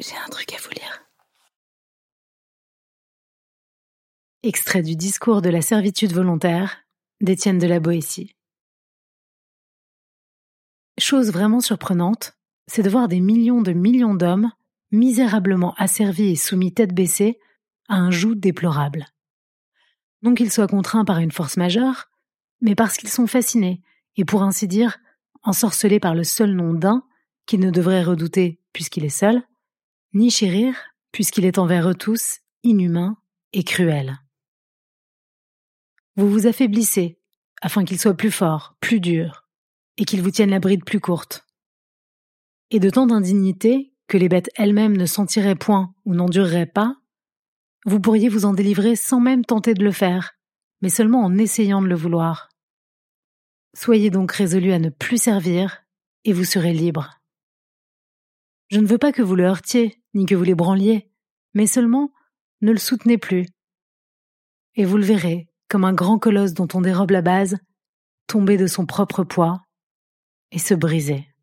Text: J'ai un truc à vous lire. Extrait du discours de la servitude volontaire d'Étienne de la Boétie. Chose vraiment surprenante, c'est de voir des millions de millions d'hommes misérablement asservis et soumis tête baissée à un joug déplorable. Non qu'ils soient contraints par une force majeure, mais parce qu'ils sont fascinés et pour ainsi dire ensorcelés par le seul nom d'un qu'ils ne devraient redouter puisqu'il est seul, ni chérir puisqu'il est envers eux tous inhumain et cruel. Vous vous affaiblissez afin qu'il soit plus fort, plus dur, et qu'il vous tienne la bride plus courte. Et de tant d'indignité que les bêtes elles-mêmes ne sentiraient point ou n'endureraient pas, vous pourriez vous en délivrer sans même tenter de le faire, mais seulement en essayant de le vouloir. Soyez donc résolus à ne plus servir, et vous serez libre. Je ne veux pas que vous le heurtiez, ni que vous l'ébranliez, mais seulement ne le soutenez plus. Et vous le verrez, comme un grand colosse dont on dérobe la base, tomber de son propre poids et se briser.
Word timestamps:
J'ai 0.00 0.16
un 0.16 0.28
truc 0.28 0.52
à 0.52 0.56
vous 0.60 0.70
lire. 0.70 1.04
Extrait 4.42 4.82
du 4.82 4.96
discours 4.96 5.40
de 5.40 5.48
la 5.50 5.62
servitude 5.62 6.12
volontaire 6.12 6.78
d'Étienne 7.20 7.58
de 7.58 7.66
la 7.68 7.78
Boétie. 7.78 8.34
Chose 10.98 11.30
vraiment 11.30 11.60
surprenante, 11.60 12.36
c'est 12.66 12.82
de 12.82 12.90
voir 12.90 13.06
des 13.06 13.20
millions 13.20 13.62
de 13.62 13.72
millions 13.72 14.14
d'hommes 14.14 14.50
misérablement 14.90 15.74
asservis 15.74 16.30
et 16.30 16.36
soumis 16.36 16.74
tête 16.74 16.94
baissée 16.94 17.38
à 17.88 17.96
un 17.96 18.10
joug 18.10 18.34
déplorable. 18.34 19.06
Non 20.22 20.34
qu'ils 20.34 20.52
soient 20.52 20.68
contraints 20.68 21.04
par 21.04 21.18
une 21.18 21.32
force 21.32 21.56
majeure, 21.56 22.10
mais 22.60 22.74
parce 22.74 22.96
qu'ils 22.96 23.10
sont 23.10 23.26
fascinés 23.26 23.80
et 24.16 24.24
pour 24.24 24.42
ainsi 24.42 24.66
dire 24.66 24.98
ensorcelés 25.42 26.00
par 26.00 26.14
le 26.14 26.24
seul 26.24 26.52
nom 26.52 26.72
d'un 26.72 27.04
qu'ils 27.46 27.60
ne 27.60 27.70
devraient 27.70 28.02
redouter 28.02 28.60
puisqu'il 28.72 29.04
est 29.04 29.08
seul, 29.08 29.42
ni 30.14 30.30
chérir 30.30 30.74
puisqu'il 31.12 31.44
est 31.44 31.58
envers 31.58 31.88
eux 31.88 31.94
tous 31.94 32.40
inhumain 32.62 33.16
et 33.52 33.62
cruel. 33.62 34.18
Vous 36.16 36.28
vous 36.28 36.46
affaiblissez 36.46 37.18
afin 37.60 37.84
qu'il 37.84 37.98
soit 37.98 38.16
plus 38.16 38.30
fort, 38.30 38.76
plus 38.80 39.00
dur, 39.00 39.48
et 39.96 40.04
qu'il 40.04 40.22
vous 40.22 40.30
tienne 40.30 40.50
la 40.50 40.60
bride 40.60 40.84
plus 40.84 41.00
courte. 41.00 41.46
Et 42.70 42.80
de 42.80 42.90
tant 42.90 43.06
d'indignité 43.06 43.94
que 44.06 44.18
les 44.18 44.28
bêtes 44.28 44.50
elles-mêmes 44.56 44.96
ne 44.96 45.06
sentiraient 45.06 45.54
point 45.54 45.94
ou 46.04 46.14
n'endureraient 46.14 46.66
pas, 46.66 46.96
vous 47.86 48.00
pourriez 48.00 48.28
vous 48.28 48.44
en 48.44 48.52
délivrer 48.52 48.96
sans 48.96 49.20
même 49.20 49.44
tenter 49.44 49.74
de 49.74 49.84
le 49.84 49.92
faire, 49.92 50.32
mais 50.82 50.90
seulement 50.90 51.22
en 51.24 51.38
essayant 51.38 51.80
de 51.80 51.86
le 51.86 51.94
vouloir. 51.94 52.48
Soyez 53.74 54.10
donc 54.10 54.32
résolus 54.32 54.72
à 54.72 54.78
ne 54.78 54.90
plus 54.90 55.22
servir, 55.22 55.84
et 56.24 56.32
vous 56.32 56.44
serez 56.44 56.72
libre. 56.72 57.20
Je 58.68 58.80
ne 58.80 58.86
veux 58.86 58.98
pas 58.98 59.12
que 59.12 59.22
vous 59.22 59.36
le 59.36 59.44
heurtiez, 59.44 60.02
ni 60.14 60.26
que 60.26 60.34
vous 60.34 60.44
l'ébranliez, 60.44 61.10
mais 61.54 61.66
seulement 61.66 62.12
ne 62.60 62.72
le 62.72 62.78
soutenez 62.78 63.18
plus. 63.18 63.46
Et 64.74 64.84
vous 64.84 64.96
le 64.96 65.04
verrez, 65.04 65.48
comme 65.68 65.84
un 65.84 65.92
grand 65.92 66.18
colosse 66.18 66.54
dont 66.54 66.68
on 66.74 66.80
dérobe 66.80 67.10
la 67.10 67.22
base, 67.22 67.58
tomber 68.26 68.56
de 68.56 68.66
son 68.66 68.86
propre 68.86 69.22
poids 69.22 69.62
et 70.50 70.58
se 70.58 70.74
briser. 70.74 71.33